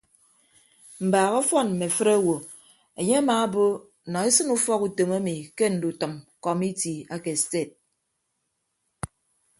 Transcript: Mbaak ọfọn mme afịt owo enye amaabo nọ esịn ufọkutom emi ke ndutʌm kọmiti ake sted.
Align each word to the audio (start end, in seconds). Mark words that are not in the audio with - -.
Mbaak 1.05 1.31
ọfọn 1.39 1.67
mme 1.71 1.85
afịt 1.89 2.07
owo 2.17 2.35
enye 2.99 3.15
amaabo 3.21 3.63
nọ 4.11 4.17
esịn 4.27 4.49
ufọkutom 4.55 5.09
emi 5.17 5.33
ke 5.57 5.65
ndutʌm 5.73 6.13
kọmiti 6.43 6.93
ake 7.15 7.31
sted. 7.41 7.69